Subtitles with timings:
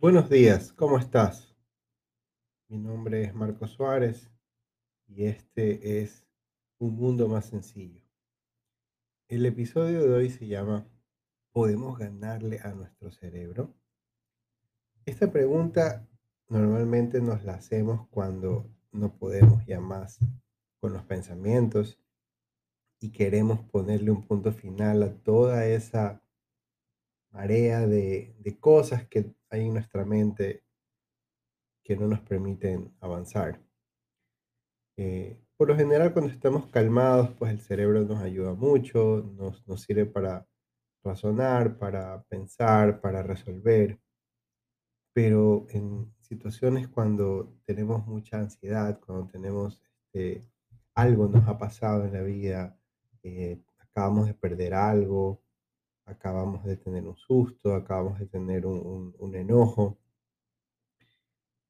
[0.00, 1.54] Buenos días, ¿cómo estás?
[2.68, 4.30] Mi nombre es Marco Suárez
[5.06, 6.26] y este es
[6.78, 8.00] Un Mundo Más Sencillo.
[9.28, 10.88] El episodio de hoy se llama
[11.52, 13.74] ¿Podemos ganarle a nuestro cerebro?
[15.04, 16.08] Esta pregunta
[16.48, 20.18] normalmente nos la hacemos cuando no podemos ya más
[20.80, 22.00] con los pensamientos
[23.00, 26.22] y queremos ponerle un punto final a toda esa
[27.30, 30.64] marea de, cosas que hay en nuestra mente
[31.84, 33.60] que no nos permiten avanzar.
[34.96, 39.82] Eh, por lo general, cuando estamos calmados, pues el cerebro nos ayuda mucho, nos, nos
[39.82, 40.46] sirve para
[41.02, 43.98] razonar, para pensar, para resolver.
[45.12, 49.82] Pero en situaciones cuando tenemos mucha ansiedad, cuando tenemos
[50.12, 50.48] este,
[50.94, 52.78] algo nos ha pasado en la vida,
[53.22, 55.42] eh, acabamos de perder algo,
[56.10, 59.98] acabamos de tener un susto, acabamos de tener un, un- un enojo,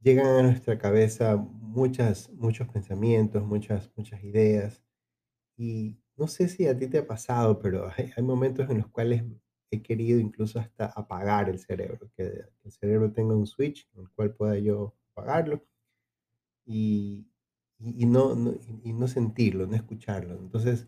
[0.00, 4.82] llegan a nuestra cabeza muchas, muchos pensamientos, muchas, muchas ideas.
[5.58, 8.88] Y no sé si a ti te ha pasado, pero hay, hay momentos en los
[8.88, 9.24] cuales
[9.70, 12.24] he querido incluso hasta apagar el cerebro, que
[12.64, 15.62] el cerebro tenga un switch en el cual pueda yo apagarlo
[16.64, 17.26] y,
[17.78, 20.34] y- y no, no- y no sentirlo, no escucharlo.
[20.38, 20.86] Entonces,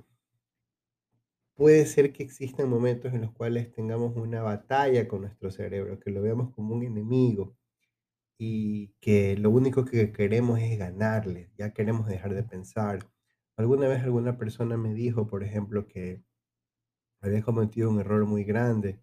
[1.62, 6.10] puede ser que existan momentos en los cuales tengamos una batalla con nuestro cerebro, que
[6.10, 7.56] lo veamos como un enemigo
[8.36, 13.08] y que lo único que queremos es ganarle, ya queremos dejar de pensar.
[13.56, 16.24] Alguna vez alguna persona me dijo, por ejemplo, que
[17.20, 19.00] había cometido un error muy grande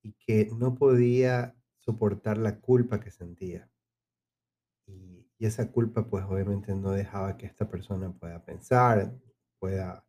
[0.00, 3.68] y que no podía soportar la culpa que sentía.
[4.86, 9.12] Y, y esa culpa, pues obviamente no dejaba que esta persona pueda pensar,
[9.58, 10.05] pueda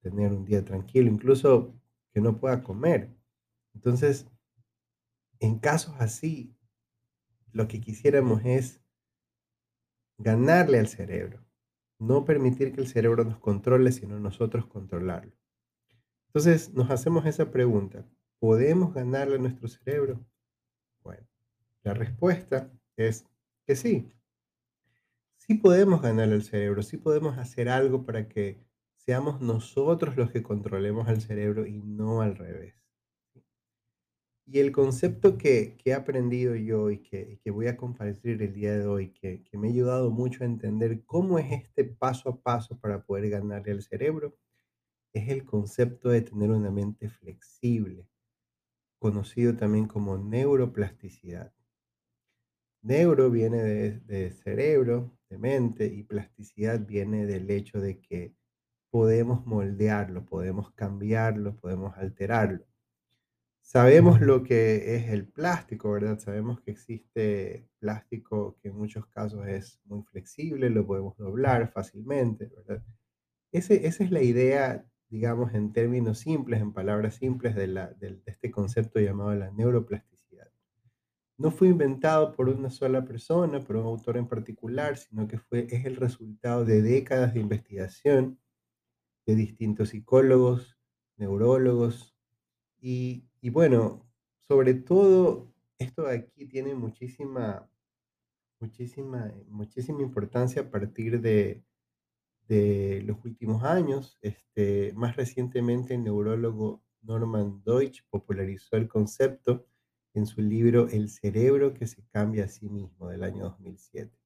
[0.00, 1.74] tener un día tranquilo, incluso
[2.12, 3.10] que no pueda comer.
[3.74, 4.26] Entonces,
[5.40, 6.56] en casos así,
[7.52, 8.80] lo que quisiéramos es
[10.18, 11.44] ganarle al cerebro
[11.98, 15.32] No permitir que el cerebro nos controle, sino nosotros controlarlo.
[16.28, 18.06] Entonces nos hacemos esa pregunta,
[18.38, 20.22] ¿podemos ganarle a nuestro cerebro?
[21.02, 21.26] Bueno,
[21.82, 23.26] la respuesta es
[23.66, 24.12] que sí,
[25.36, 28.65] sí podemos ganarle al cerebro, sí podemos hacer algo para que
[29.06, 32.74] seamos nosotros los que controlemos al cerebro y no al revés.
[34.48, 38.52] Y el concepto que, que he aprendido yo y que, que voy a compartir el
[38.52, 42.28] día de hoy, que, que me ha ayudado mucho a entender cómo es este paso
[42.30, 44.36] a paso para poder ganarle al cerebro,
[45.12, 48.08] es el concepto de tener una mente flexible,
[48.98, 51.52] conocido también como neuroplasticidad.
[52.82, 58.36] Neuro viene de, de cerebro, de mente, y plasticidad viene del hecho de que
[58.96, 62.64] podemos moldearlo, podemos cambiarlo, podemos alterarlo.
[63.60, 66.18] Sabemos lo que es el plástico, ¿verdad?
[66.18, 72.46] Sabemos que existe plástico que en muchos casos es muy flexible, lo podemos doblar fácilmente,
[72.46, 72.82] ¿verdad?
[73.52, 78.24] Ese esa es la idea, digamos, en términos simples, en palabras simples, de la del
[78.24, 80.48] de este concepto llamado la neuroplasticidad.
[81.36, 85.66] No fue inventado por una sola persona, por un autor en particular, sino que fue
[85.68, 88.38] es el resultado de décadas de investigación
[89.26, 90.78] de distintos psicólogos,
[91.16, 92.16] neurólogos
[92.80, 94.04] y y bueno,
[94.48, 97.70] sobre todo, esto de aquí tiene muchísima
[98.60, 101.62] muchísima muchísima importancia a partir de
[102.48, 104.18] de los últimos años.
[104.22, 109.66] Este, más recientemente, el neurólogo Norman Deutsch popularizó el concepto
[110.14, 114.25] en su libro El cerebro que se cambia a sí mismo del año 2007.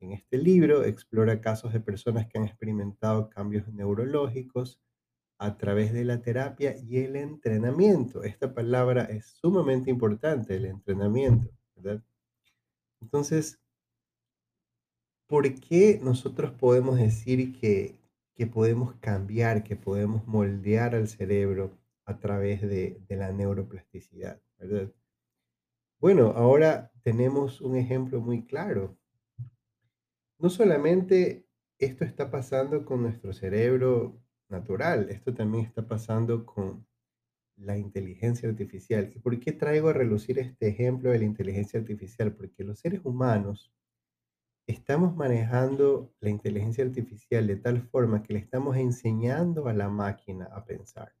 [0.00, 4.80] En este libro explora casos de personas que han experimentado cambios neurológicos
[5.38, 8.22] a través de la terapia y el entrenamiento.
[8.24, 12.02] Esta palabra es sumamente importante, el entrenamiento, ¿verdad?
[13.00, 13.60] Entonces,
[15.30, 18.00] ¿Por qué nosotros podemos decir que,
[18.34, 24.92] que podemos cambiar, que podemos moldear al cerebro a través de, de la neuroplasticidad, ¿verdad?
[26.00, 28.98] Bueno, ahora tenemos un ejemplo muy claro.
[30.40, 31.46] No solamente
[31.78, 36.86] esto está pasando con nuestro cerebro natural, esto también está pasando con
[37.56, 39.12] la inteligencia artificial.
[39.14, 42.34] ¿Y por qué traigo a relucir este ejemplo de la inteligencia artificial?
[42.34, 43.72] Porque los seres humanos
[44.70, 50.44] Estamos manejando la inteligencia artificial de tal forma que le estamos enseñando a la máquina
[50.44, 51.12] a pensar.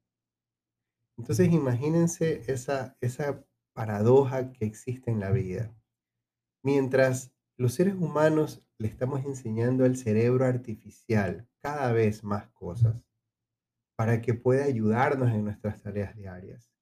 [1.18, 5.74] Entonces, imagínense esa, esa paradoja que existe en la vida.
[6.62, 13.04] Mientras los seres humanos le estamos enseñando al cerebro artificial cada vez más cosas
[13.96, 16.72] para que pueda ayudarnos en nuestras tareas diarias.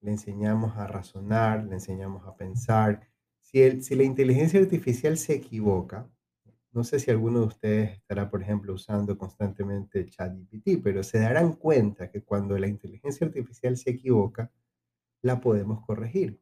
[0.00, 3.06] le enseñamos a razonar, le enseñamos a pensar.
[3.40, 6.08] Si, el- si la inteligencia artificial se equivoca,
[6.72, 11.54] no sé si alguno de ustedes estará, por ejemplo, usando constantemente ChatGPT, pero se darán
[11.54, 14.52] cuenta que cuando la inteligencia artificial se equivoca,
[15.22, 16.40] la podemos corregir.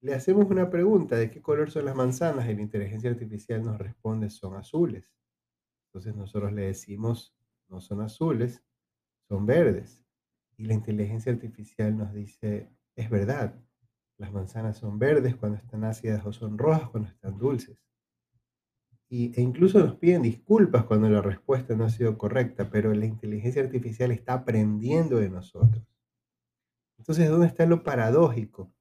[0.00, 2.48] Le hacemos una pregunta, ¿de qué color son las manzanas?
[2.48, 5.12] Y la inteligencia artificial nos responde, son azules.
[5.88, 7.34] Entonces nosotros le decimos,
[7.68, 8.62] no son azules,
[9.28, 10.04] son verdes.
[10.56, 13.54] Y la inteligencia artificial nos dice, es verdad,
[14.18, 17.78] las manzanas son verdes cuando están ácidas o son rojas cuando están dulces.
[19.08, 23.06] Y, e incluso nos piden disculpas cuando la respuesta no ha sido correcta, pero la
[23.06, 25.82] inteligencia artificial está aprendiendo de nosotros.
[26.98, 28.72] Entonces, ¿dónde está lo paradójico?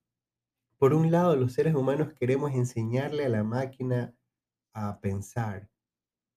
[0.78, 4.14] Por un lado, los seres humanos queremos enseñarle a la máquina
[4.74, 5.70] a pensar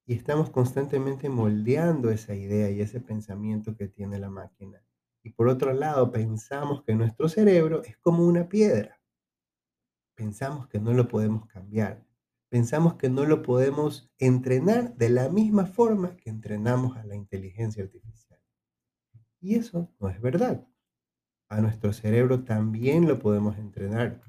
[0.06, 4.82] y estamos constantemente moldeando esa idea y ese pensamiento que tiene la máquina.
[5.22, 8.98] Y por otro lado, pensamos que nuestro cerebro es como una piedra.
[10.16, 12.06] Pensamos que no lo podemos cambiar.
[12.48, 17.84] Pensamos que no lo podemos entrenar de la misma forma que entrenamos a la inteligencia
[17.84, 18.40] artificial.
[19.40, 20.66] Y eso no es verdad.
[21.50, 24.22] A nuestro cerebro también lo podemos entrenar.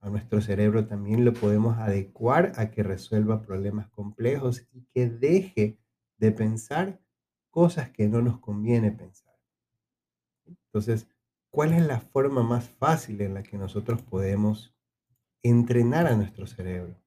[0.00, 5.78] A nuestro cerebro también lo podemos adecuar a que resuelva problemas complejos y que deje
[6.16, 7.02] de pensar
[7.50, 9.34] cosas que no nos conviene pensar.
[10.46, 11.06] Entonces,
[11.50, 14.74] ¿cuál es la forma más fácil en la que nosotros podemos
[15.42, 16.98] entrenar a nuestro cerebro?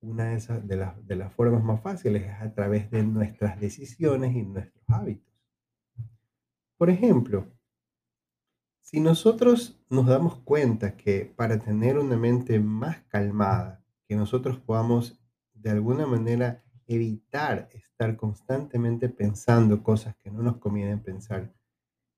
[0.00, 3.60] Una de, esas, de, las, de las formas más fáciles es a través de nuestras
[3.60, 5.32] decisiones y nuestros hábitos.
[6.76, 7.46] Por ejemplo,
[8.80, 15.20] si nosotros nos damos cuenta que para tener una mente más calmada, que nosotros podamos
[15.54, 21.52] de alguna manera evitar estar constantemente pensando cosas que no nos convienen pensar,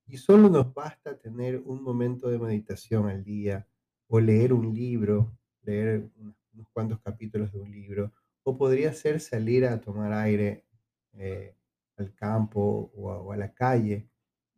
[0.07, 3.67] y solo nos basta tener un momento de meditación al día
[4.09, 6.37] o leer un libro, leer unos,
[6.73, 8.13] cuantos capítulos de un libro,
[8.45, 10.65] o podría ser salir a tomar aire
[11.13, 11.55] eh,
[11.97, 14.12] al campo o a la calle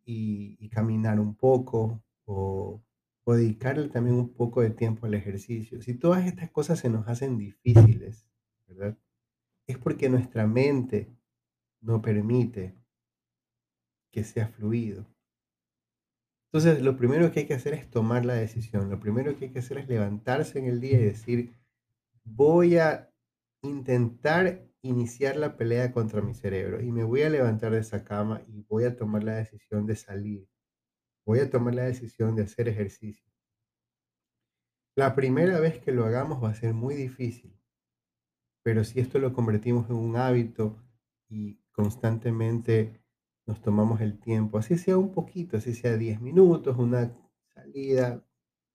[0.05, 2.83] y, caminar un poco o,
[3.23, 5.81] o dedicarle también un poco de tiempo al ejercicio.
[5.81, 8.27] Si todas estas cosas se nos hacen difíciles.
[9.67, 11.15] Es porque nuestra mente
[11.81, 12.75] no permite
[14.11, 15.07] que sea fluido.
[16.51, 18.89] Entonces, lo primero que hay que hacer es tomar la decisión.
[18.89, 21.53] Lo primero que hay que hacer es levantarse en el día y decir,
[22.23, 23.11] voy a
[23.61, 28.43] intentar iniciar la pelea contra mi cerebro y me voy a levantar de esa cama
[28.47, 30.47] y voy a tomar la decisión de salir.
[31.25, 33.31] Voy a tomar la decisión de hacer ejercicio.
[34.95, 37.59] La primera vez que lo hagamos va a ser muy difícil,
[38.63, 40.77] pero si esto lo convertimos en un hábito
[41.27, 43.01] y constantemente
[43.47, 47.11] nos tomamos el tiempo, así sea un poquito, así sea 10 minutos, una
[47.53, 48.23] salida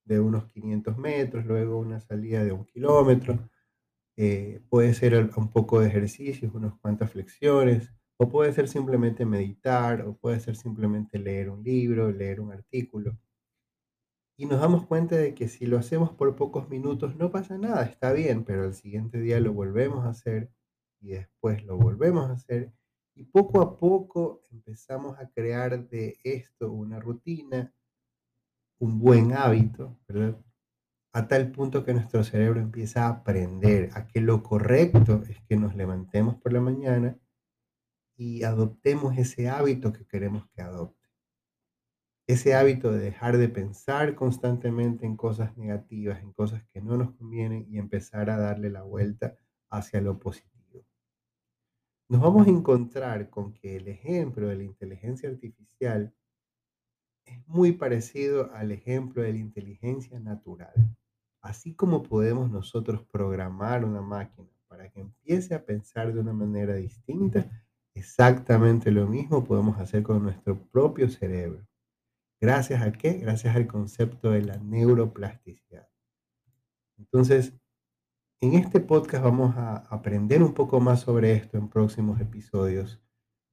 [0.05, 3.49] de unos 500 metros, luego una salida de un kilómetro,
[4.17, 10.03] eh, puede ser un poco de ejercicios, unas cuantas flexiones, o puede ser simplemente meditar,
[10.03, 13.19] o puede ser simplemente leer un libro, leer un artículo.
[14.37, 17.83] Y nos damos cuenta de que si lo hacemos por pocos minutos no pasa nada,
[17.85, 20.50] está bien, pero al siguiente día lo volvemos a hacer
[21.00, 22.73] y después lo volvemos a hacer.
[23.14, 27.73] Y poco a poco empezamos a crear de esto una rutina,
[28.79, 30.38] un buen hábito, ¿verdad?
[31.12, 35.57] A tal punto que nuestro cerebro empieza a aprender a que lo correcto es que
[35.57, 37.19] nos levantemos por la mañana
[38.17, 41.09] y adoptemos ese hábito que queremos que adopte.
[42.29, 47.11] Ese hábito de dejar de pensar constantemente en cosas negativas, en cosas que no nos
[47.17, 49.37] convienen y empezar a darle la vuelta
[49.69, 50.87] hacia lo positivo.
[52.09, 56.14] Nos vamos a encontrar con que el ejemplo de la inteligencia artificial
[57.25, 60.73] es muy parecido al ejemplo de la inteligencia natural.
[61.42, 66.75] Así como podemos nosotros programar una máquina para que empiece a pensar de una manera
[66.75, 67.47] distinta,
[67.94, 71.66] exactamente lo mismo podemos hacer con nuestro propio cerebro.
[72.40, 73.14] ¿Gracias a qué?
[73.14, 75.88] Gracias al concepto de la neuroplasticidad.
[76.99, 77.54] Entonces,
[78.42, 82.99] en este podcast vamos a aprender un poco más sobre esto en próximos episodios,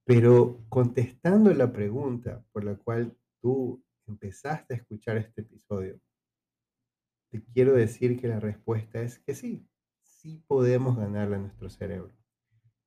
[0.06, 6.00] pero contestando la pregunta por la cual tú empezaste a escuchar este episodio,
[7.30, 9.68] te quiero decir que la respuesta es que sí,
[10.02, 12.14] sí podemos ganarle a nuestro cerebro.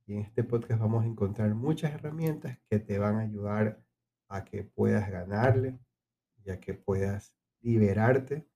[0.06, 3.82] Y en este podcast vamos a encontrar muchas herramientas que te van a ayudar
[4.28, 5.78] a que puedas ganarle
[6.44, 8.46] y a que puedas liberarte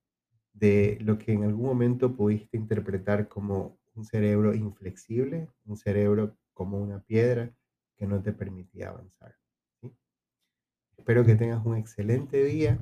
[0.52, 6.80] de lo que en algún momento pudiste interpretar como un cerebro inflexible, un cerebro como
[6.80, 7.52] una piedra
[7.96, 9.36] que no te permitía avanzar.
[9.80, 9.92] ¿sí?
[10.96, 12.78] Espero que tengas un excelente día,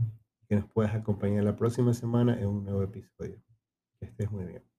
[0.52, 3.42] que nos puedas acompañar la próxima semana en un nuevo episodio.
[3.98, 4.71] Que estés muy bien.